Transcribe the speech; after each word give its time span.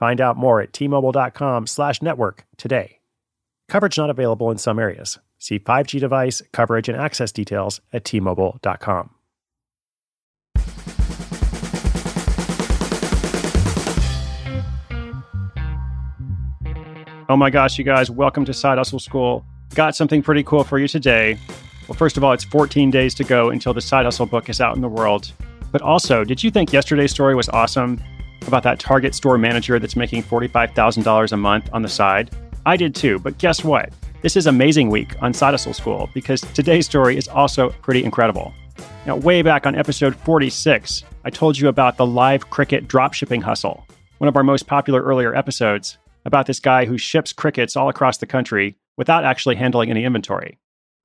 Find 0.00 0.18
out 0.18 0.38
more 0.38 0.62
at 0.62 0.72
tmobile.com 0.72 1.66
slash 1.66 2.00
network 2.00 2.46
today. 2.56 3.00
Coverage 3.68 3.98
not 3.98 4.08
available 4.08 4.50
in 4.50 4.56
some 4.56 4.78
areas. 4.78 5.18
See 5.38 5.58
5G 5.58 6.00
device, 6.00 6.42
coverage, 6.52 6.88
and 6.88 6.98
access 6.98 7.30
details 7.30 7.82
at 7.92 8.04
tmobile.com. 8.04 9.10
Oh 17.28 17.36
my 17.36 17.50
gosh, 17.50 17.78
you 17.78 17.84
guys, 17.84 18.10
welcome 18.10 18.46
to 18.46 18.54
Side 18.54 18.78
Hustle 18.78 18.98
School. 18.98 19.44
Got 19.74 19.94
something 19.94 20.22
pretty 20.22 20.42
cool 20.42 20.64
for 20.64 20.78
you 20.78 20.88
today. 20.88 21.38
Well, 21.86 21.96
first 21.96 22.16
of 22.16 22.24
all, 22.24 22.32
it's 22.32 22.44
14 22.44 22.90
days 22.90 23.14
to 23.16 23.24
go 23.24 23.50
until 23.50 23.74
the 23.74 23.82
Side 23.82 24.06
Hustle 24.06 24.26
book 24.26 24.48
is 24.48 24.62
out 24.62 24.76
in 24.76 24.80
the 24.80 24.88
world. 24.88 25.30
But 25.70 25.82
also, 25.82 26.24
did 26.24 26.42
you 26.42 26.50
think 26.50 26.72
yesterday's 26.72 27.10
story 27.10 27.34
was 27.34 27.50
awesome? 27.50 28.02
About 28.46 28.62
that 28.62 28.78
Target 28.78 29.14
store 29.14 29.38
manager 29.38 29.78
that's 29.78 29.96
making 29.96 30.22
$45,000 30.22 31.32
a 31.32 31.36
month 31.36 31.68
on 31.72 31.82
the 31.82 31.88
side. 31.88 32.30
I 32.66 32.76
did 32.76 32.94
too, 32.94 33.18
but 33.18 33.38
guess 33.38 33.64
what? 33.64 33.92
This 34.22 34.36
is 34.36 34.46
amazing 34.46 34.90
week 34.90 35.14
on 35.22 35.32
Side 35.32 35.52
Hustle 35.52 35.72
School 35.72 36.10
because 36.12 36.42
today's 36.52 36.86
story 36.86 37.16
is 37.16 37.28
also 37.28 37.70
pretty 37.82 38.04
incredible. 38.04 38.52
Now, 39.06 39.16
way 39.16 39.40
back 39.40 39.66
on 39.66 39.74
episode 39.74 40.14
46, 40.14 41.04
I 41.24 41.30
told 41.30 41.58
you 41.58 41.68
about 41.68 41.96
the 41.96 42.04
live 42.04 42.50
cricket 42.50 42.86
dropshipping 42.86 43.42
hustle, 43.42 43.86
one 44.18 44.28
of 44.28 44.36
our 44.36 44.44
most 44.44 44.66
popular 44.66 45.02
earlier 45.02 45.34
episodes 45.34 45.96
about 46.26 46.46
this 46.46 46.60
guy 46.60 46.84
who 46.84 46.98
ships 46.98 47.32
crickets 47.32 47.76
all 47.76 47.88
across 47.88 48.18
the 48.18 48.26
country 48.26 48.76
without 48.98 49.24
actually 49.24 49.56
handling 49.56 49.90
any 49.90 50.04
inventory. 50.04 50.58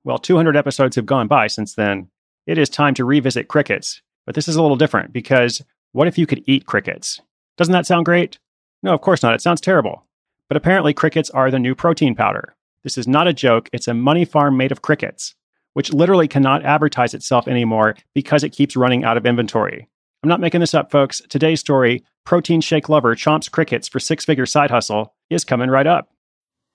Well, 0.03 0.17
200 0.17 0.57
episodes 0.57 0.97
have 0.97 1.05
gone 1.05 1.27
by 1.27 1.47
since 1.47 1.75
then. 1.75 2.09
It 2.45 2.57
is 2.57 2.69
time 2.69 2.93
to 2.95 3.05
revisit 3.05 3.47
crickets, 3.47 4.01
but 4.25 4.35
this 4.35 4.47
is 4.47 4.57
a 4.57 4.61
little 4.61 4.77
different 4.77 5.13
because 5.13 5.63
what 5.93 6.07
if 6.07 6.17
you 6.17 6.27
could 6.27 6.43
eat 6.45 6.65
crickets? 6.65 7.21
Doesn't 7.57 7.73
that 7.73 7.85
sound 7.85 8.05
great? 8.05 8.39
No, 8.83 8.93
of 8.93 9.01
course 9.01 9.23
not. 9.23 9.33
It 9.33 9.41
sounds 9.41 9.61
terrible. 9.61 10.05
But 10.47 10.57
apparently, 10.57 10.93
crickets 10.93 11.29
are 11.31 11.49
the 11.49 11.59
new 11.59 11.75
protein 11.75 12.15
powder. 12.15 12.55
This 12.83 12.97
is 12.97 13.07
not 13.07 13.27
a 13.27 13.33
joke. 13.33 13.69
It's 13.73 13.87
a 13.87 13.93
money 13.93 14.25
farm 14.25 14.57
made 14.57 14.71
of 14.71 14.81
crickets, 14.81 15.33
which 15.73 15.91
literally 15.91 16.27
cannot 16.27 16.63
advertise 16.63 17.13
itself 17.13 17.47
anymore 17.47 17.95
because 18.13 18.43
it 18.43 18.51
keeps 18.51 18.75
running 18.75 19.03
out 19.03 19.17
of 19.17 19.25
inventory. 19.25 19.87
I'm 20.21 20.29
not 20.29 20.39
making 20.39 20.61
this 20.61 20.73
up, 20.73 20.91
folks. 20.91 21.21
Today's 21.29 21.59
story 21.59 22.03
Protein 22.25 22.61
Shake 22.61 22.89
Lover 22.89 23.15
chomps 23.15 23.49
crickets 23.49 23.87
for 23.87 23.99
six 23.99 24.25
figure 24.25 24.47
side 24.47 24.71
hustle 24.71 25.13
is 25.29 25.43
coming 25.43 25.69
right 25.69 25.87
up. 25.87 26.09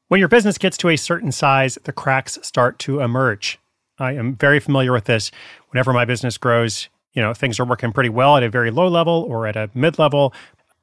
When 0.09 0.21
your 0.21 0.29
business 0.29 0.59
gets 0.59 0.77
to 0.79 0.89
a 0.89 0.97
certain 0.97 1.33
size, 1.33 1.79
the 1.85 1.93
cracks 1.93 2.39
start 2.43 2.79
to 2.81 3.01
emerge. 3.01 3.59
I 3.99 4.13
am 4.13 4.35
very 4.35 4.61
familiar 4.61 4.93
with 4.93 5.05
this. 5.05 5.31
Whenever 5.71 5.93
my 5.93 6.05
business 6.05 6.39
grows, 6.39 6.89
you 7.13 7.23
know, 7.23 7.35
things 7.35 7.61
are 7.61 7.65
working 7.65 7.93
pretty 7.93 8.09
well 8.09 8.37
at 8.37 8.43
a 8.43 8.49
very 8.49 8.71
low 8.71 8.89
level 8.89 9.27
or 9.29 9.47
at 9.47 9.57
a 9.57 9.71
mid 9.75 9.99
level. 9.99 10.33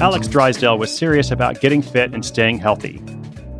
Alex 0.00 0.28
Drysdale 0.28 0.78
was 0.78 0.96
serious 0.96 1.30
about 1.30 1.60
getting 1.60 1.82
fit 1.82 2.14
and 2.14 2.24
staying 2.24 2.58
healthy. 2.58 3.02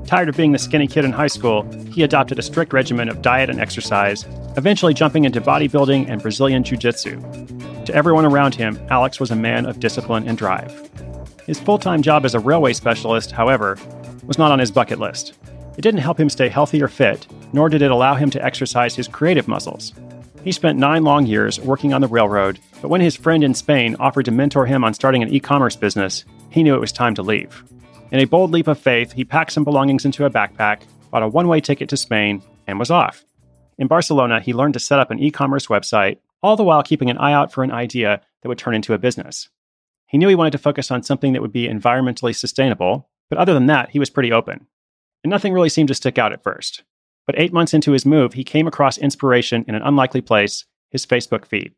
Tired 0.07 0.29
of 0.29 0.37
being 0.37 0.53
the 0.53 0.59
skinny 0.59 0.87
kid 0.87 1.05
in 1.05 1.13
high 1.13 1.27
school, 1.27 1.63
he 1.91 2.03
adopted 2.03 2.39
a 2.39 2.43
strict 2.43 2.73
regimen 2.73 3.09
of 3.09 3.23
diet 3.23 3.51
and 3.51 3.61
exercise, 3.61 4.25
eventually 4.57 4.95
jumping 4.95 5.25
into 5.25 5.41
bodybuilding 5.41 6.09
and 6.09 6.23
Brazilian 6.23 6.63
Jiu 6.63 6.77
Jitsu. 6.77 7.21
To 7.85 7.95
everyone 7.95 8.25
around 8.25 8.55
him, 8.55 8.79
Alex 8.91 9.21
was 9.21 9.31
a 9.31 9.37
man 9.37 9.67
of 9.67 9.81
discipline 9.81 10.29
and 10.29 10.39
drive. 10.39 10.91
His 11.47 11.61
full 11.61 11.79
time 11.79 12.03
job 12.03 12.25
as 12.25 12.35
a 12.35 12.41
railway 12.41 12.73
specialist, 12.73 13.31
however, 13.31 13.79
was 14.27 14.39
not 14.39 14.53
on 14.53 14.59
his 14.59 14.71
bucket 14.71 14.99
list. 14.99 15.35
It 15.77 15.83
didn't 15.83 16.01
help 16.01 16.21
him 16.21 16.31
stay 16.31 16.49
healthy 16.49 16.83
or 16.83 16.89
fit, 16.89 17.27
nor 17.53 17.69
did 17.69 17.83
it 17.83 17.91
allow 17.91 18.15
him 18.15 18.31
to 18.31 18.45
exercise 18.45 18.95
his 18.95 19.09
creative 19.09 19.49
muscles. 19.49 19.93
He 20.45 20.53
spent 20.53 20.79
nine 20.79 21.03
long 21.03 21.27
years 21.27 21.59
working 21.59 21.93
on 21.93 22.01
the 22.01 22.07
railroad, 22.07 22.61
but 22.81 22.89
when 22.89 23.01
his 23.01 23.17
friend 23.17 23.43
in 23.43 23.55
Spain 23.55 23.97
offered 23.99 24.27
to 24.27 24.31
mentor 24.31 24.67
him 24.67 24.85
on 24.85 24.95
starting 24.95 25.23
an 25.23 25.33
e 25.33 25.41
commerce 25.41 25.75
business, 25.75 26.25
he 26.51 26.63
knew 26.63 26.75
it 26.75 26.81
was 26.81 26.93
time 26.93 27.15
to 27.17 27.23
leave. 27.23 27.65
In 28.13 28.21
a 28.21 28.27
bold 28.27 28.53
leap 28.53 28.69
of 28.69 28.79
faith, 28.79 29.13
he 29.13 29.25
packed 29.25 29.53
some 29.53 29.65
belongings 29.65 30.05
into 30.05 30.25
a 30.25 30.31
backpack, 30.31 30.83
bought 31.11 31.23
a 31.23 31.29
one 31.29 31.49
way 31.49 31.61
ticket 31.61 31.89
to 31.89 31.97
Spain, 31.97 32.43
and 32.67 32.79
was 32.79 32.91
off. 32.91 33.25
In 33.79 33.89
Barcelona, 33.89 34.41
he 34.41 34.53
learned 34.53 34.75
to 34.75 34.81
set 34.81 35.01
up 35.01 35.11
an 35.11 35.19
e 35.19 35.31
commerce 35.31 35.67
website, 35.67 36.19
all 36.43 36.57
the 36.57 36.63
while 36.63 36.83
keeping 36.85 37.11
an 37.11 37.19
eye 37.19 37.33
out 37.33 37.53
for 37.53 37.65
an 37.65 37.73
idea 37.73 38.21
that 38.43 38.49
would 38.49 38.59
turn 38.59 38.75
into 38.75 38.95
a 38.95 38.99
business. 38.99 39.49
He 40.07 40.19
knew 40.19 40.29
he 40.29 40.37
wanted 40.37 40.53
to 40.53 40.59
focus 40.59 40.91
on 40.91 41.03
something 41.03 41.33
that 41.33 41.43
would 41.43 41.53
be 41.53 41.67
environmentally 41.67 42.37
sustainable, 42.37 43.09
but 43.31 43.39
other 43.39 43.55
than 43.55 43.67
that, 43.67 43.91
he 43.91 43.99
was 43.99 44.11
pretty 44.11 44.31
open 44.31 44.69
and 45.25 45.31
nothing 45.31 45.53
really 45.53 45.69
seemed 45.69 45.89
to 45.89 45.95
stick 45.95 46.19
out 46.19 46.33
at 46.33 46.43
first. 46.43 46.85
But 47.27 47.39
eight 47.39 47.53
months 47.53 47.75
into 47.75 47.93
his 47.93 48.07
move, 48.07 48.35
he 48.35 48.45
came 48.45 48.69
across 48.69 48.99
inspiration 48.99 49.65
in 49.67 49.75
an 49.75 49.83
unlikely 49.83 50.21
place 50.21 50.67
his 50.91 51.07
Facebook 51.07 51.47
feed. 51.47 51.73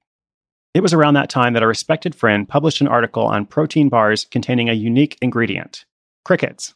It 0.74 0.82
was 0.82 0.92
around 0.92 1.14
that 1.14 1.30
time 1.30 1.54
that 1.54 1.62
a 1.62 1.66
respected 1.66 2.14
friend 2.14 2.46
published 2.46 2.82
an 2.82 2.88
article 2.88 3.24
on 3.24 3.46
protein 3.46 3.88
bars 3.88 4.26
containing 4.26 4.68
a 4.68 4.74
unique 4.74 5.16
ingredient 5.22 5.86
crickets. 6.24 6.74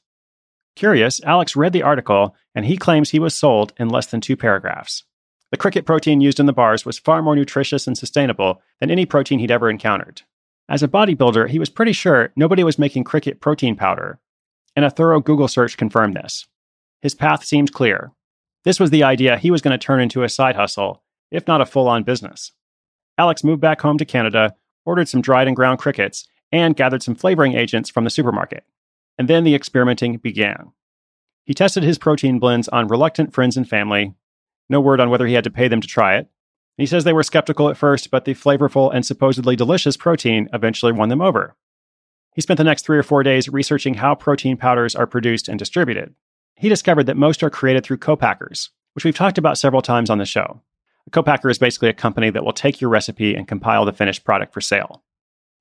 Curious, 0.77 1.21
Alex 1.25 1.57
read 1.57 1.73
the 1.73 1.83
article 1.83 2.35
and 2.55 2.65
he 2.65 2.79
claims 2.79 3.11
he 3.11 3.19
was 3.19 3.35
sold 3.35 3.73
in 3.77 3.89
less 3.89 4.07
than 4.07 4.21
two 4.21 4.37
paragraphs. 4.37 5.05
The 5.51 5.59
cricket 5.59 5.85
protein 5.85 6.21
used 6.21 6.39
in 6.39 6.47
the 6.47 6.53
bars 6.53 6.87
was 6.87 6.99
far 6.99 7.21
more 7.21 7.35
nutritious 7.35 7.87
and 7.89 7.99
sustainable 7.99 8.63
than 8.79 8.91
any 8.91 9.05
protein 9.05 9.41
he'd 9.41 9.51
ever 9.51 9.69
encountered. 9.69 10.23
As 10.69 10.85
a 10.85 10.89
bodybuilder, 10.89 11.49
he 11.49 11.59
was 11.59 11.69
pretty 11.69 11.93
sure 11.93 12.33
nobody 12.37 12.63
was 12.63 12.79
making 12.79 13.03
cricket 13.03 13.41
protein 13.41 13.75
powder, 13.75 14.21
and 14.77 14.85
a 14.85 14.91
thorough 14.91 15.21
Google 15.21 15.49
search 15.49 15.77
confirmed 15.77 16.15
this. 16.15 16.47
His 17.03 17.15
path 17.15 17.45
seemed 17.45 17.73
clear. 17.73 18.13
This 18.65 18.79
was 18.79 18.91
the 18.91 19.05
idea 19.05 19.39
he 19.39 19.51
was 19.51 19.63
going 19.63 19.79
to 19.79 19.85
turn 19.85 20.01
into 20.01 20.23
a 20.23 20.29
side 20.29 20.57
hustle, 20.57 21.03
if 21.31 21.47
not 21.47 21.61
a 21.61 21.67
full 21.67 21.89
on 21.89 22.03
business. 22.03 22.53
Alex 23.17 23.43
moved 23.43 23.61
back 23.61 23.81
home 23.81 23.99
to 23.99 24.05
Canada, 24.05 24.55
ordered 24.85 25.09
some 25.09 25.23
dried 25.23 25.47
and 25.47 25.57
ground 25.57 25.79
crickets, 25.79 26.29
and 26.53 26.77
gathered 26.77 27.03
some 27.03 27.15
flavoring 27.15 27.55
agents 27.55 27.89
from 27.89 28.05
the 28.05 28.11
supermarket. 28.11 28.65
And 29.19 29.29
then 29.29 29.45
the 29.45 29.55
experimenting 29.55 30.19
began. 30.19 30.73
He 31.45 31.55
tested 31.55 31.83
his 31.83 31.99
protein 31.99 32.39
blends 32.39 32.69
on 32.69 32.89
reluctant 32.89 33.33
friends 33.33 33.57
and 33.57 33.69
family. 33.69 34.15
No 34.69 34.81
word 34.81 35.01
on 35.01 35.11
whether 35.11 35.27
he 35.27 35.35
had 35.35 35.45
to 35.45 35.51
pay 35.51 35.69
them 35.69 35.81
to 35.81 35.89
try 35.89 36.17
it. 36.17 36.29
He 36.77 36.87
says 36.87 37.05
they 37.05 37.13
were 37.13 37.23
skeptical 37.23 37.69
at 37.69 37.77
first, 37.77 38.11
but 38.11 38.25
the 38.25 38.35
flavorful 38.35 38.93
and 38.93 39.05
supposedly 39.05 39.57
delicious 39.57 39.97
protein 39.97 40.49
eventually 40.53 40.93
won 40.93 41.09
them 41.09 41.21
over. 41.21 41.57
He 42.35 42.41
spent 42.41 42.59
the 42.59 42.65
next 42.65 42.85
three 42.85 42.97
or 42.97 43.03
four 43.03 43.23
days 43.23 43.49
researching 43.49 43.95
how 43.95 44.15
protein 44.15 44.57
powders 44.57 44.95
are 44.95 45.07
produced 45.07 45.49
and 45.49 45.59
distributed 45.59 46.15
he 46.61 46.69
discovered 46.69 47.05
that 47.05 47.17
most 47.17 47.43
are 47.43 47.49
created 47.49 47.85
through 47.85 47.97
co-packers, 47.97 48.71
which 48.93 49.05
we've 49.05 49.17
talked 49.17 49.39
about 49.39 49.57
several 49.57 49.81
times 49.81 50.11
on 50.11 50.19
the 50.19 50.27
show. 50.27 50.61
A 51.07 51.11
co-packer 51.11 51.49
is 51.49 51.59
basically 51.59 51.89
a 51.89 51.95
company 51.95 52.29
that 52.29 52.45
will 52.45 52.53
take 52.53 52.81
your 52.83 52.91
recipe 52.91 53.35
and 53.35 53.49
compile 53.49 53.87
the 53.87 53.95
finished 53.95 54.25
product 54.25 54.53
for 54.53 54.61
sale. 54.61 55.03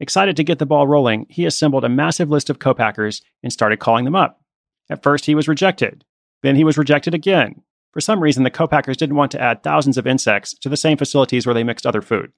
Excited 0.01 0.35
to 0.35 0.43
get 0.43 0.59
the 0.59 0.65
ball 0.65 0.87
rolling, 0.87 1.25
he 1.29 1.45
assembled 1.45 1.85
a 1.85 1.89
massive 1.89 2.29
list 2.29 2.49
of 2.49 2.59
co-packers 2.59 3.21
and 3.41 3.53
started 3.53 3.79
calling 3.79 4.03
them 4.03 4.15
up. 4.15 4.41
At 4.89 5.01
first, 5.01 5.25
he 5.25 5.35
was 5.35 5.47
rejected. 5.47 6.03
Then 6.43 6.57
he 6.57 6.65
was 6.65 6.77
rejected 6.77 7.13
again. 7.13 7.61
For 7.93 8.01
some 8.01 8.21
reason, 8.21 8.43
the 8.43 8.51
co-packers 8.51 8.97
didn't 8.97 9.15
want 9.15 9.31
to 9.31 9.41
add 9.41 9.63
thousands 9.63 9.97
of 9.97 10.05
insects 10.05 10.53
to 10.55 10.67
the 10.67 10.77
same 10.77 10.97
facilities 10.97 11.45
where 11.45 11.53
they 11.53 11.63
mixed 11.63 11.87
other 11.87 12.01
food. 12.01 12.33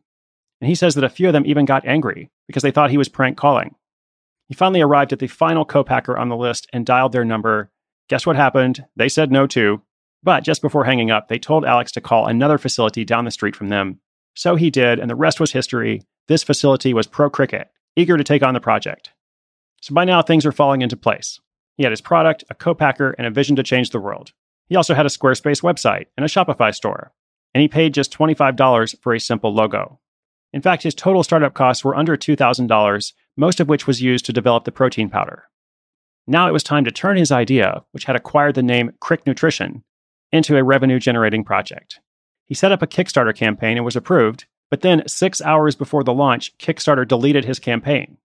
And 0.60 0.70
he 0.70 0.76
says 0.76 0.94
that 0.96 1.04
a 1.04 1.10
few 1.10 1.28
of 1.28 1.34
them 1.34 1.48
even 1.48 1.66
got 1.66 1.86
angry 1.88 2.30
because 2.48 2.62
they 2.62 2.72
thought 2.72 2.92
he 2.92 2.98
was 2.98 3.10
prank 3.10 3.38
calling. 3.38 3.74
He 4.48 4.54
finally 4.54 4.82
arrived 4.82 5.14
at 5.14 5.18
the 5.20 5.28
final 5.28 5.66
co-packer 5.66 6.16
on 6.16 6.30
the 6.30 6.38
list 6.38 6.68
and 6.72 6.86
dialed 6.86 7.12
their 7.12 7.26
number. 7.26 7.72
Guess 8.12 8.26
what 8.26 8.36
happened? 8.36 8.84
They 8.98 9.08
said 9.08 9.32
no 9.32 9.48
too. 9.48 9.84
But 10.22 10.44
just 10.44 10.62
before 10.62 10.84
hanging 10.84 11.12
up, 11.12 11.30
they 11.30 11.40
told 11.40 11.64
Alex 11.64 11.94
to 11.94 12.02
call 12.02 12.28
another 12.28 12.58
facility 12.58 13.06
down 13.06 13.24
the 13.24 13.32
street 13.32 13.56
from 13.56 13.70
them. 13.70 14.02
So 14.36 14.58
he 14.58 14.70
did, 14.70 15.00
and 15.00 15.10
the 15.10 15.16
rest 15.16 15.40
was 15.40 15.54
history. 15.54 16.02
This 16.28 16.44
facility 16.44 16.94
was 16.94 17.08
pro 17.08 17.30
cricket, 17.30 17.70
eager 17.96 18.18
to 18.18 18.24
take 18.26 18.44
on 18.44 18.54
the 18.54 18.60
project. 18.60 19.14
So 19.82 19.96
by 19.96 20.04
now, 20.04 20.22
things 20.22 20.46
are 20.46 20.52
falling 20.52 20.82
into 20.82 20.98
place. 20.98 21.40
He 21.78 21.84
had 21.84 21.94
his 21.94 22.02
product, 22.02 22.44
a 22.50 22.54
co-packer, 22.54 23.12
and 23.12 23.26
a 23.26 23.32
vision 23.32 23.56
to 23.56 23.64
change 23.64 23.92
the 23.92 24.00
world. 24.02 24.34
He 24.68 24.76
also 24.76 24.94
had 24.94 25.06
a 25.06 25.10
Squarespace 25.10 25.62
website 25.62 26.08
and 26.18 26.26
a 26.26 26.30
Shopify 26.30 26.76
store, 26.76 27.14
and 27.54 27.62
he 27.62 27.70
paid 27.70 27.94
just 27.94 28.12
$25 28.12 29.00
for 29.02 29.14
a 29.14 29.22
simple 29.22 29.54
logo. 29.54 30.02
In 30.52 30.62
fact, 30.62 30.84
his 30.84 30.96
total 30.96 31.24
startup 31.24 31.54
costs 31.54 31.86
were 31.86 31.96
under 31.96 32.18
$2,000, 32.18 33.14
most 33.38 33.62
of 33.62 33.70
which 33.70 33.88
was 33.88 34.02
used 34.02 34.26
to 34.26 34.34
develop 34.34 34.66
the 34.66 34.72
protein 34.74 35.10
powder. 35.10 35.46
Now 36.28 36.48
it 36.48 36.52
was 36.52 36.64
time 36.64 36.86
to 36.86 36.92
turn 36.92 37.18
his 37.18 37.32
idea, 37.32 37.84
which 37.92 38.06
had 38.06 38.16
acquired 38.16 38.56
the 38.56 38.64
name 38.64 38.94
Crik 39.02 39.26
Nutrition, 39.26 39.84
into 40.32 40.58
a 40.58 40.64
revenue 40.64 41.00
generating 41.00 41.44
project. 41.44 42.00
He 42.46 42.56
set 42.56 42.72
up 42.72 42.82
a 42.82 42.88
Kickstarter 42.88 43.36
campaign 43.36 43.78
and 43.78 43.86
was 43.86 43.96
approved, 43.96 44.46
but 44.70 44.82
then, 44.82 45.08
six 45.08 45.42
hours 45.42 45.76
before 45.76 46.04
the 46.04 46.14
launch, 46.14 46.58
Kickstarter 46.58 47.08
deleted 47.08 47.46
his 47.46 47.60
campaign 47.60 48.18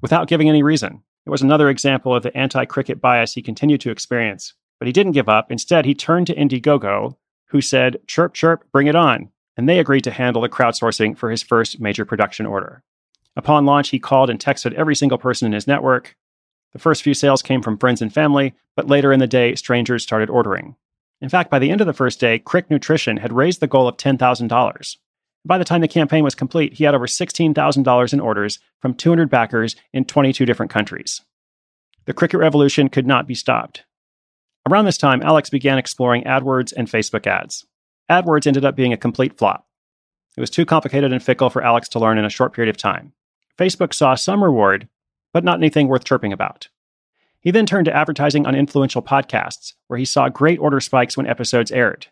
without 0.00 0.28
giving 0.28 0.48
any 0.48 0.62
reason. 0.62 1.02
It 1.26 1.30
was 1.30 1.42
another 1.42 1.68
example 1.68 2.14
of 2.14 2.22
the 2.22 2.34
anti 2.36 2.64
cricket 2.64 3.00
bias 3.00 3.34
he 3.34 3.42
continued 3.42 3.80
to 3.82 3.90
experience. 3.90 4.54
But 4.78 4.86
he 4.86 4.92
didn't 4.92 5.12
give 5.12 5.28
up. 5.28 5.50
Instead, 5.50 5.84
he 5.84 5.94
turned 5.94 6.28
to 6.28 6.34
Indiegogo, 6.36 7.16
who 7.48 7.60
said, 7.60 7.98
Chirp, 8.06 8.32
chirp, 8.32 8.64
bring 8.72 8.86
it 8.86 8.94
on. 8.94 9.30
And 9.56 9.68
they 9.68 9.80
agreed 9.80 10.04
to 10.04 10.12
handle 10.12 10.42
the 10.42 10.48
crowdsourcing 10.48 11.18
for 11.18 11.30
his 11.30 11.42
first 11.42 11.80
major 11.80 12.04
production 12.04 12.46
order. 12.46 12.84
Upon 13.36 13.66
launch, 13.66 13.90
he 13.90 13.98
called 13.98 14.30
and 14.30 14.38
texted 14.38 14.72
every 14.74 14.94
single 14.94 15.18
person 15.18 15.46
in 15.46 15.52
his 15.52 15.66
network. 15.66 16.16
The 16.72 16.78
first 16.78 17.02
few 17.02 17.14
sales 17.14 17.42
came 17.42 17.62
from 17.62 17.78
friends 17.78 18.02
and 18.02 18.12
family, 18.12 18.54
but 18.76 18.88
later 18.88 19.12
in 19.12 19.20
the 19.20 19.26
day, 19.26 19.54
strangers 19.54 20.02
started 20.02 20.30
ordering. 20.30 20.76
In 21.20 21.28
fact, 21.28 21.50
by 21.50 21.58
the 21.58 21.70
end 21.70 21.80
of 21.80 21.86
the 21.86 21.92
first 21.92 22.20
day, 22.20 22.38
Crik 22.38 22.70
Nutrition 22.70 23.16
had 23.16 23.32
raised 23.32 23.60
the 23.60 23.66
goal 23.66 23.88
of 23.88 23.96
$10,000. 23.96 24.96
By 25.44 25.58
the 25.58 25.64
time 25.64 25.80
the 25.80 25.88
campaign 25.88 26.24
was 26.24 26.34
complete, 26.34 26.74
he 26.74 26.84
had 26.84 26.94
over 26.94 27.06
$16,000 27.06 28.12
in 28.12 28.20
orders 28.20 28.58
from 28.80 28.94
200 28.94 29.30
backers 29.30 29.76
in 29.92 30.04
22 30.04 30.44
different 30.44 30.70
countries. 30.70 31.22
The 32.04 32.12
cricket 32.12 32.40
revolution 32.40 32.88
could 32.88 33.06
not 33.06 33.26
be 33.26 33.34
stopped. 33.34 33.84
Around 34.68 34.84
this 34.84 34.98
time, 34.98 35.22
Alex 35.22 35.50
began 35.50 35.78
exploring 35.78 36.24
AdWords 36.24 36.72
and 36.76 36.88
Facebook 36.88 37.26
ads. 37.26 37.66
AdWords 38.10 38.46
ended 38.46 38.64
up 38.64 38.76
being 38.76 38.92
a 38.92 38.98
complete 38.98 39.38
flop. 39.38 39.66
It 40.36 40.40
was 40.40 40.50
too 40.50 40.66
complicated 40.66 41.12
and 41.12 41.22
fickle 41.22 41.50
for 41.50 41.62
Alex 41.62 41.88
to 41.90 41.98
learn 41.98 42.18
in 42.18 42.24
a 42.24 42.30
short 42.30 42.52
period 42.52 42.70
of 42.70 42.76
time. 42.76 43.12
Facebook 43.58 43.92
saw 43.92 44.14
some 44.14 44.44
reward, 44.44 44.88
but 45.32 45.44
not 45.44 45.58
anything 45.58 45.88
worth 45.88 46.04
chirping 46.04 46.32
about. 46.32 46.68
He 47.40 47.50
then 47.50 47.66
turned 47.66 47.84
to 47.84 47.96
advertising 47.96 48.46
on 48.46 48.54
influential 48.54 49.02
podcasts, 49.02 49.74
where 49.86 49.98
he 49.98 50.04
saw 50.04 50.28
great 50.28 50.58
order 50.58 50.80
spikes 50.80 51.16
when 51.16 51.26
episodes 51.26 51.70
aired. 51.70 52.08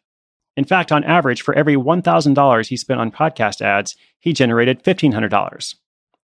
In 0.56 0.64
fact, 0.64 0.90
on 0.90 1.04
average, 1.04 1.42
for 1.42 1.54
every 1.54 1.74
$1,000 1.74 2.68
he 2.68 2.76
spent 2.76 3.00
on 3.00 3.10
podcast 3.10 3.60
ads, 3.60 3.96
he 4.20 4.32
generated 4.32 4.82
$1,500. 4.82 5.74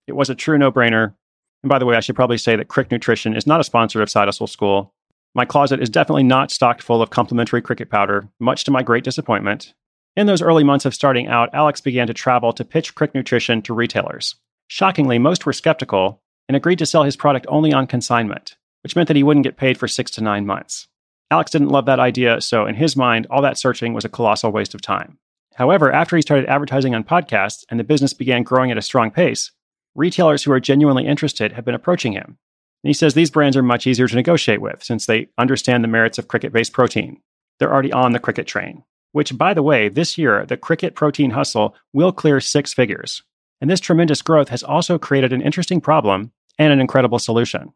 It 0.07 0.17
was 0.17 0.31
a 0.31 0.35
true 0.35 0.57
no 0.57 0.73
brainer. 0.73 1.15
And 1.63 1.69
by 1.69 1.79
the 1.79 1.87
way, 1.87 1.97
I 1.97 2.01
should 2.01 2.17
probably 2.17 2.39
say 2.39 2.57
that 2.57 2.69
Crik 2.69 2.91
Nutrition 2.91 3.37
is 3.37 3.47
not 3.47 3.61
a 3.61 3.65
sponsor 3.65 4.01
of 4.01 4.11
Side 4.11 4.29
Hustle 4.29 4.47
School. 4.47 4.95
My 5.35 5.45
closet 5.45 5.81
is 5.81 5.91
definitely 5.91 6.25
not 6.25 6.51
stocked 6.51 6.83
full 6.83 7.03
of 7.03 7.11
complimentary 7.11 7.63
cricket 7.63 7.91
powder, 7.91 8.29
much 8.41 8.65
to 8.65 8.71
my 8.71 8.83
great 8.83 9.05
disappointment. 9.05 9.75
In 10.17 10.27
those 10.27 10.43
early 10.43 10.65
months 10.65 10.85
of 10.85 10.95
starting 10.95 11.27
out, 11.29 11.51
Alex 11.53 11.81
began 11.81 12.07
to 12.07 12.15
travel 12.15 12.53
to 12.53 12.65
pitch 12.65 12.95
Crik 12.95 13.15
Nutrition 13.15 13.63
to 13.63 13.75
retailers. 13.75 14.37
Shockingly, 14.69 15.19
most 15.19 15.45
were 15.45 15.53
skeptical 15.53 16.22
and 16.49 16.57
agreed 16.57 16.79
to 16.79 16.87
sell 16.87 17.03
his 17.03 17.17
product 17.17 17.47
only 17.49 17.73
on 17.73 17.87
consignment, 17.87 18.57
which 18.83 18.97
meant 18.97 19.09
that 19.09 19.17
he 19.17 19.23
wouldn't 19.23 19.45
get 19.45 19.57
paid 19.57 19.79
for 19.79 19.89
six 19.89 20.11
to 20.13 20.23
nine 20.23 20.47
months. 20.47 20.89
Alex 21.31 21.51
didn't 21.51 21.71
love 21.71 21.87
that 21.87 22.01
idea, 22.01 22.41
so 22.41 22.67
in 22.67 22.75
his 22.75 22.97
mind, 22.97 23.27
all 23.31 23.41
that 23.43 23.59
searching 23.59 23.95
was 23.95 24.05
a 24.05 24.09
colossal 24.11 24.53
waste 24.53 24.75
of 24.75 24.83
time. 24.83 25.19
However, 25.55 25.93
after 25.93 26.17
he 26.17 26.23
started 26.23 26.47
advertising 26.47 26.95
on 26.95 27.05
podcasts 27.05 27.65
and 27.71 27.79
the 27.79 27.85
business 27.85 28.13
began 28.13 28.43
growing 28.43 28.71
at 28.71 28.79
a 28.79 28.83
strong 28.83 29.11
pace, 29.11 29.51
retailers 29.95 30.43
who 30.43 30.53
are 30.53 30.61
genuinely 30.61 31.07
interested 31.07 31.53
have 31.53 31.65
been 31.65 31.75
approaching 31.75 32.13
him. 32.13 32.39
And 32.85 32.89
he 32.89 32.95
says 32.95 33.15
these 33.15 33.31
brands 33.31 33.57
are 33.57 33.63
much 33.63 33.87
easier 33.87 34.09
to 34.09 34.15
negotiate 34.15 34.61
with 34.61 34.83
since 34.83 35.07
they 35.07 35.29
understand 35.39 35.85
the 35.85 35.89
merits 35.89 36.19
of 36.19 36.29
cricket 36.29 36.53
based 36.53 36.73
protein. 36.73 37.21
They're 37.59 37.73
already 37.73 37.93
on 37.93 38.13
the 38.13 38.19
cricket 38.19 38.47
train, 38.47 38.83
which, 39.13 39.37
by 39.37 39.55
the 39.55 39.63
way, 39.63 39.89
this 39.89 40.19
year, 40.19 40.45
the 40.45 40.57
cricket 40.57 40.95
protein 40.95 41.31
hustle 41.31 41.77
will 41.93 42.13
clear 42.13 42.41
six 42.41 42.75
figures. 42.75 43.23
And 43.63 43.71
this 43.71 43.81
tremendous 43.81 44.23
growth 44.23 44.49
has 44.49 44.65
also 44.65 44.99
created 44.99 45.33
an 45.33 45.41
interesting 45.41 45.81
problem 45.81 46.33
and 46.59 46.73
an 46.73 46.81
incredible 46.81 47.21
solution 47.21 47.73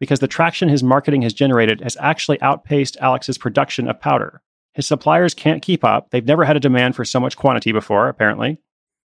because 0.00 0.20
the 0.20 0.26
traction 0.26 0.70
his 0.70 0.82
marketing 0.82 1.20
has 1.22 1.34
generated 1.34 1.82
has 1.82 1.94
actually 2.00 2.40
outpaced 2.40 2.96
Alex's 3.02 3.36
production 3.36 3.86
of 3.86 4.00
powder. 4.00 4.40
His 4.72 4.86
suppliers 4.86 5.34
can't 5.34 5.60
keep 5.60 5.84
up. 5.84 6.08
They've 6.10 6.24
never 6.24 6.44
had 6.44 6.56
a 6.56 6.60
demand 6.60 6.96
for 6.96 7.04
so 7.04 7.20
much 7.20 7.36
quantity 7.36 7.70
before, 7.70 8.08
apparently. 8.08 8.56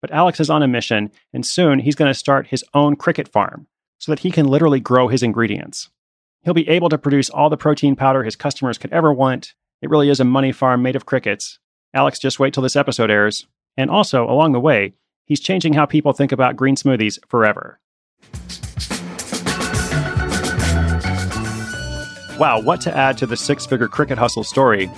But 0.00 0.10
Alex 0.10 0.40
is 0.40 0.50
on 0.50 0.64
a 0.64 0.68
mission, 0.68 1.12
and 1.32 1.46
soon 1.46 1.78
he's 1.78 1.94
going 1.94 2.10
to 2.10 2.14
start 2.14 2.48
his 2.48 2.64
own 2.74 2.96
cricket 2.96 3.28
farm 3.28 3.68
so 3.98 4.10
that 4.10 4.20
he 4.20 4.32
can 4.32 4.48
literally 4.48 4.80
grow 4.80 5.06
his 5.06 5.22
ingredients. 5.22 5.90
He'll 6.42 6.54
be 6.54 6.68
able 6.68 6.88
to 6.88 6.98
produce 6.98 7.30
all 7.30 7.50
the 7.50 7.56
protein 7.56 7.94
powder 7.94 8.24
his 8.24 8.34
customers 8.34 8.78
could 8.78 8.92
ever 8.92 9.12
want. 9.12 9.54
It 9.80 9.90
really 9.90 10.10
is 10.10 10.18
a 10.18 10.24
money 10.24 10.50
farm 10.50 10.82
made 10.82 10.96
of 10.96 11.06
crickets. 11.06 11.60
Alex, 11.94 12.18
just 12.18 12.40
wait 12.40 12.52
till 12.52 12.64
this 12.64 12.76
episode 12.76 13.12
airs. 13.12 13.46
And 13.76 13.90
also, 13.90 14.28
along 14.28 14.52
the 14.52 14.60
way, 14.60 14.94
he's 15.26 15.40
changing 15.40 15.74
how 15.74 15.84
people 15.84 16.14
think 16.14 16.32
about 16.32 16.56
green 16.56 16.76
smoothies 16.76 17.18
forever. 17.28 17.78
Wow, 22.38 22.60
what 22.60 22.80
to 22.82 22.94
add 22.94 23.16
to 23.18 23.26
the 23.26 23.36
six 23.36 23.66
figure 23.66 23.88
cricket 23.88 24.18
hustle 24.18 24.44
story? 24.44 24.90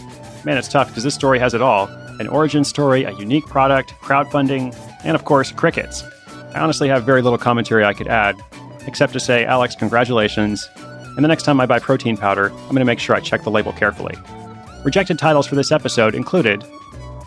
Man, 0.45 0.57
it's 0.57 0.69
tough 0.69 0.89
because 0.89 1.05
this 1.05 1.15
story 1.15 1.39
has 1.39 1.55
it 1.55 1.63
all 1.63 1.89
an 2.21 2.27
origin 2.29 2.65
story, 2.65 3.05
a 3.05 3.13
unique 3.13 3.47
product, 3.47 3.93
crowdfunding, 4.01 4.77
and 5.05 5.15
of 5.15 5.25
course, 5.25 5.53
crickets. 5.53 6.03
I 6.53 6.59
honestly 6.59 6.89
have 6.89 7.05
very 7.05 7.23
little 7.23 7.39
commentary 7.39 7.85
I 7.85 7.93
could 7.93 8.09
add, 8.09 8.35
except 8.87 9.13
to 9.13 9.21
say, 9.21 9.45
Alex, 9.45 9.77
congratulations. 9.77 10.69
And 10.75 11.25
the 11.25 11.29
next 11.29 11.45
time 11.45 11.61
I 11.61 11.67
buy 11.67 11.79
protein 11.79 12.17
powder, 12.17 12.51
I'm 12.51 12.69
going 12.71 12.81
to 12.81 12.85
make 12.85 12.99
sure 12.99 13.15
I 13.15 13.21
check 13.21 13.45
the 13.45 13.53
label 13.53 13.73
carefully. 13.73 14.17
Rejected 14.85 15.19
titles 15.19 15.47
for 15.47 15.55
this 15.55 15.71
episode 15.71 16.15
included 16.15 16.65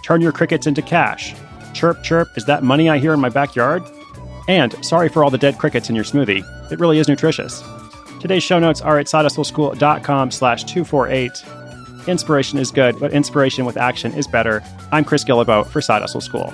Turn 0.04 0.20
Your 0.20 0.34
Crickets 0.34 0.68
into 0.68 0.82
Cash, 0.82 1.36
Chirp 1.74 2.04
Chirp, 2.04 2.30
is 2.38 2.46
that 2.46 2.64
money 2.64 2.90
I 2.90 2.98
hear 2.98 3.14
in 3.14 3.20
my 3.20 3.30
backyard? 3.30 3.84
And 4.48 4.74
sorry 4.84 5.10
for 5.10 5.24
all 5.24 5.30
the 5.30 5.38
dead 5.38 5.58
crickets 5.58 5.90
in 5.90 5.96
your 5.96 6.04
smoothie. 6.04 6.44
It 6.72 6.80
really 6.80 7.00
is 7.00 7.08
nutritious. 7.08 7.64
Today's 8.20 8.44
show 8.44 8.60
notes 8.60 8.82
are 8.82 9.00
at 9.00 9.08
sidehustleschool.com 9.08 10.32
slash 10.32 10.64
248. 10.66 11.44
Inspiration 12.08 12.60
is 12.60 12.72
good, 12.72 13.00
but 13.00 13.14
inspiration 13.14 13.66
with 13.66 13.78
action 13.78 14.14
is 14.14 14.28
better. 14.28 14.64
I'm 14.92 15.06
Chris 15.06 15.24
Guillebeau 15.24 15.66
for 15.66 15.82
Side 15.82 16.02
Hustle 16.02 16.22
School. 16.22 16.54